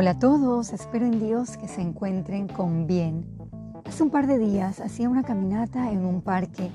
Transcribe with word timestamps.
Hola 0.00 0.12
a 0.12 0.18
todos, 0.18 0.72
espero 0.72 1.04
en 1.04 1.20
Dios 1.20 1.58
que 1.58 1.68
se 1.68 1.82
encuentren 1.82 2.48
con 2.48 2.86
bien. 2.86 3.26
Hace 3.84 4.02
un 4.02 4.08
par 4.08 4.26
de 4.26 4.38
días 4.38 4.80
hacía 4.80 5.10
una 5.10 5.22
caminata 5.22 5.92
en 5.92 6.06
un 6.06 6.22
parque 6.22 6.70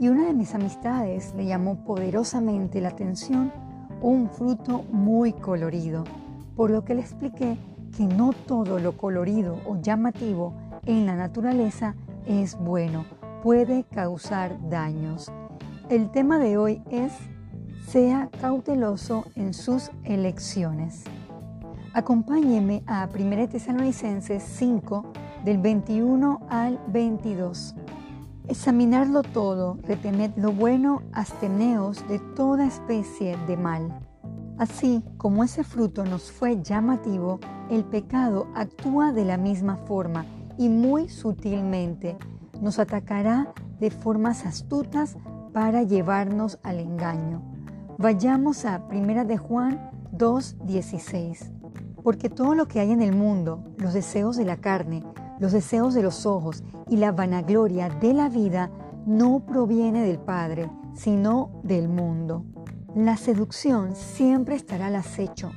y 0.00 0.08
una 0.08 0.26
de 0.26 0.34
mis 0.34 0.52
amistades 0.52 1.32
le 1.36 1.46
llamó 1.46 1.84
poderosamente 1.84 2.80
la 2.80 2.88
atención 2.88 3.52
un 4.02 4.28
fruto 4.28 4.82
muy 4.90 5.32
colorido, 5.32 6.02
por 6.56 6.70
lo 6.70 6.84
que 6.84 6.96
le 6.96 7.02
expliqué 7.02 7.56
que 7.96 8.02
no 8.02 8.32
todo 8.32 8.80
lo 8.80 8.96
colorido 8.96 9.60
o 9.64 9.80
llamativo 9.80 10.52
en 10.86 11.06
la 11.06 11.14
naturaleza 11.14 11.94
es 12.26 12.58
bueno, 12.58 13.04
puede 13.44 13.84
causar 13.84 14.58
daños. 14.68 15.30
El 15.88 16.10
tema 16.10 16.40
de 16.40 16.58
hoy 16.58 16.82
es 16.90 17.12
sea 17.86 18.28
cauteloso 18.40 19.24
en 19.36 19.54
sus 19.54 19.92
elecciones. 20.02 21.04
Acompáñeme 21.96 22.82
a 22.86 23.08
1 23.08 23.48
Tesalonicenses 23.48 24.42
5 24.42 25.02
del 25.46 25.56
21 25.56 26.40
al 26.50 26.78
22. 26.88 27.74
Examinarlo 28.48 29.22
todo, 29.22 29.78
retened 29.82 30.32
lo 30.36 30.52
bueno, 30.52 31.00
absteneos 31.14 32.06
de 32.06 32.18
toda 32.18 32.66
especie 32.66 33.38
de 33.46 33.56
mal. 33.56 33.98
Así 34.58 35.02
como 35.16 35.42
ese 35.42 35.64
fruto 35.64 36.04
nos 36.04 36.30
fue 36.30 36.62
llamativo, 36.62 37.40
el 37.70 37.82
pecado 37.82 38.46
actúa 38.54 39.14
de 39.14 39.24
la 39.24 39.38
misma 39.38 39.78
forma 39.78 40.26
y 40.58 40.68
muy 40.68 41.08
sutilmente 41.08 42.18
nos 42.60 42.78
atacará 42.78 43.54
de 43.80 43.90
formas 43.90 44.44
astutas 44.44 45.16
para 45.54 45.82
llevarnos 45.82 46.58
al 46.62 46.78
engaño. 46.78 47.40
Vayamos 47.96 48.66
a 48.66 48.82
1 48.90 49.24
de 49.24 49.38
Juan 49.38 49.90
2:16. 50.12 51.55
Porque 52.06 52.30
todo 52.30 52.54
lo 52.54 52.68
que 52.68 52.78
hay 52.78 52.92
en 52.92 53.02
el 53.02 53.16
mundo, 53.16 53.64
los 53.78 53.92
deseos 53.92 54.36
de 54.36 54.44
la 54.44 54.58
carne, 54.58 55.02
los 55.40 55.50
deseos 55.50 55.92
de 55.92 56.04
los 56.04 56.24
ojos 56.24 56.62
y 56.88 56.98
la 56.98 57.10
vanagloria 57.10 57.88
de 57.88 58.14
la 58.14 58.28
vida 58.28 58.70
no 59.06 59.40
proviene 59.40 60.06
del 60.06 60.20
Padre, 60.20 60.70
sino 60.94 61.50
del 61.64 61.88
mundo. 61.88 62.44
La 62.94 63.16
seducción 63.16 63.96
siempre 63.96 64.54
estará 64.54 64.86
al 64.86 64.94
acecho, 64.94 65.50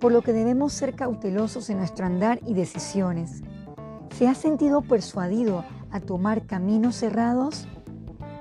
por 0.00 0.10
lo 0.10 0.22
que 0.22 0.32
debemos 0.32 0.72
ser 0.72 0.96
cautelosos 0.96 1.70
en 1.70 1.78
nuestro 1.78 2.04
andar 2.04 2.40
y 2.48 2.54
decisiones. 2.54 3.44
¿Se 4.18 4.26
ha 4.26 4.34
sentido 4.34 4.82
persuadido 4.82 5.64
a 5.92 6.00
tomar 6.00 6.46
caminos 6.46 6.96
cerrados? 6.96 7.68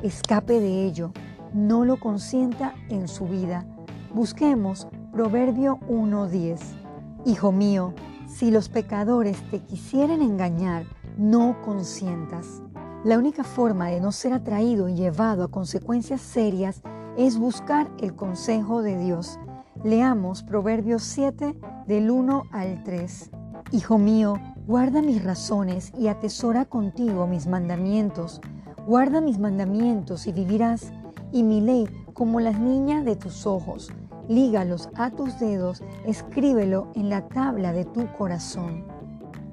Escape 0.02 0.60
de 0.60 0.84
ello, 0.86 1.12
no 1.54 1.86
lo 1.86 2.00
consienta 2.00 2.74
en 2.90 3.08
su 3.08 3.28
vida. 3.28 3.68
Busquemos 4.16 4.88
Proverbio 5.12 5.78
1.10. 5.82 6.81
Hijo 7.24 7.52
mío, 7.52 7.94
si 8.28 8.50
los 8.50 8.68
pecadores 8.68 9.38
te 9.52 9.60
quisieren 9.60 10.24
engañar, 10.24 10.86
no 11.18 11.62
consientas. 11.62 12.64
La 13.04 13.20
única 13.20 13.44
forma 13.44 13.90
de 13.90 14.02
no 14.02 14.12
ser 14.12 14.34
atraído 14.34 14.90
y 14.90 14.96
llevado 14.96 15.44
a 15.44 15.52
consecuencias 15.52 16.20
serias 16.20 16.82
es 17.18 17.38
buscar 17.38 17.92
el 18.00 18.16
consejo 18.16 18.82
de 18.82 18.98
Dios. 18.98 19.40
Leamos 19.84 20.42
Proverbios 20.42 21.04
7 21.04 21.56
del 21.86 22.10
1 22.10 22.46
al 22.52 22.84
3. 22.84 23.30
Hijo 23.72 24.00
mío, 24.00 24.34
guarda 24.66 25.04
mis 25.04 25.24
razones 25.24 25.94
y 25.96 26.08
atesora 26.08 26.66
contigo 26.66 27.28
mis 27.28 27.46
mandamientos. 27.46 28.42
Guarda 28.88 29.22
mis 29.22 29.38
mandamientos 29.38 30.26
y 30.26 30.32
vivirás, 30.32 30.92
y 31.32 31.44
mi 31.44 31.62
ley 31.62 31.88
como 32.14 32.40
las 32.40 32.60
niñas 32.60 33.06
de 33.06 33.16
tus 33.16 33.46
ojos. 33.46 33.92
Lígalos 34.32 34.88
a 34.96 35.10
tus 35.10 35.38
dedos, 35.42 35.84
escríbelo 36.06 36.88
en 36.96 37.10
la 37.10 37.28
tabla 37.28 37.74
de 37.74 37.84
tu 37.84 38.08
corazón. 38.14 38.86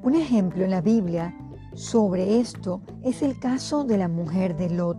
Un 0.04 0.14
ejemplo 0.14 0.62
en 0.62 0.70
la 0.70 0.80
Biblia 0.80 1.36
sobre 1.74 2.38
esto 2.38 2.80
es 3.02 3.22
el 3.22 3.40
caso 3.40 3.82
de 3.82 3.98
la 3.98 4.06
mujer 4.06 4.56
de 4.56 4.70
Lot. 4.70 4.96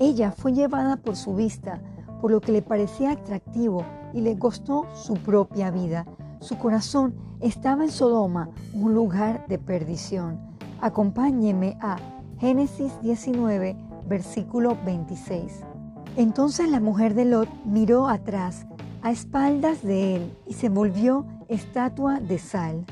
Ella 0.00 0.32
fue 0.32 0.54
llevada 0.54 0.96
por 0.96 1.14
su 1.14 1.36
vista, 1.36 1.80
por 2.20 2.32
lo 2.32 2.40
que 2.40 2.50
le 2.50 2.62
parecía 2.62 3.12
atractivo 3.12 3.84
y 4.12 4.22
le 4.22 4.36
costó 4.40 4.88
su 4.92 5.14
propia 5.14 5.70
vida. 5.70 6.04
Su 6.40 6.58
corazón 6.58 7.14
estaba 7.38 7.84
en 7.84 7.92
Sodoma, 7.92 8.50
un 8.74 8.92
lugar 8.92 9.46
de 9.46 9.58
perdición. 9.60 10.40
Acompáñeme 10.80 11.78
a 11.80 11.96
Génesis 12.40 13.00
19, 13.02 13.76
versículo 14.08 14.76
26. 14.84 15.60
Entonces 16.16 16.68
la 16.68 16.80
mujer 16.80 17.14
de 17.14 17.24
Lot 17.24 17.48
miró 17.64 18.08
atrás, 18.08 18.66
a 19.02 19.10
espaldas 19.10 19.82
de 19.82 20.16
él, 20.16 20.38
y 20.46 20.54
se 20.54 20.68
volvió 20.68 21.26
estatua 21.48 22.20
de 22.20 22.38
sal. 22.38 22.84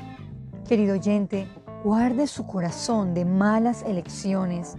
Querido 0.69 0.95
oyente, 0.95 1.49
guarde 1.85 2.27
su 2.27 2.47
corazón 2.47 3.15
de 3.15 3.25
malas 3.25 3.83
elecciones. 3.83 4.77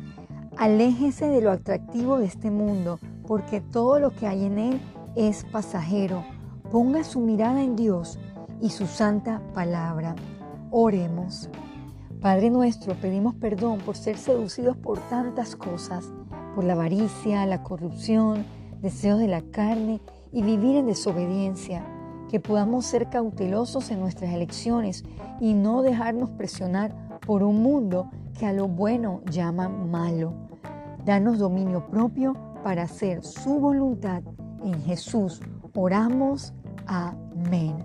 Aléjese 0.58 1.28
de 1.28 1.42
lo 1.42 1.52
atractivo 1.52 2.18
de 2.18 2.26
este 2.26 2.52
mundo 2.52 3.00
porque 3.26 3.62
todo 3.62 4.00
lo 4.00 4.12
que 4.12 4.28
hay 4.28 4.46
en 4.46 4.60
él 4.60 4.82
es 5.16 5.46
pasajero. 5.46 6.24
Ponga 6.70 7.04
su 7.04 7.22
mirada 7.22 7.64
en 7.64 7.76
Dios 7.76 8.20
y 8.62 8.70
su 8.70 8.86
santa 8.86 9.42
palabra. 9.54 10.16
Oremos. 10.70 11.50
Padre 12.22 12.50
nuestro, 12.50 12.94
pedimos 12.96 13.36
perdón 13.36 13.80
por 13.80 13.96
ser 13.96 14.18
seducidos 14.18 14.78
por 14.78 15.00
tantas 15.10 15.56
cosas, 15.56 16.12
por 16.54 16.66
la 16.66 16.74
avaricia, 16.74 17.46
la 17.46 17.64
corrupción, 17.64 18.46
deseos 18.82 19.20
de 19.20 19.28
la 19.28 19.42
carne 19.42 20.02
y 20.32 20.44
vivir 20.44 20.78
en 20.78 20.88
desobediencia, 20.88 21.86
que 22.30 22.40
podamos 22.40 22.86
ser 22.86 23.10
cautelosos 23.10 23.92
en 23.92 24.00
nuestras 24.00 24.34
elecciones 24.34 25.04
y 25.40 25.54
no 25.54 25.82
dejarnos 25.82 26.30
presionar 26.32 27.20
por 27.20 27.44
un 27.44 27.62
mundo 27.62 28.10
que 28.40 28.46
a 28.46 28.54
lo 28.54 28.68
bueno 28.68 29.22
llama 29.30 29.70
malo. 29.70 30.34
Danos 31.06 31.40
dominio 31.40 31.88
propio 31.88 32.36
para 32.64 32.84
hacer 32.84 33.24
su 33.24 33.60
voluntad. 33.60 34.24
En 34.64 34.82
Jesús 34.84 35.42
oramos. 35.74 36.54
Amén. 36.86 37.76